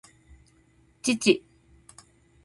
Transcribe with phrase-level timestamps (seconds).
[1.03, 1.33] 父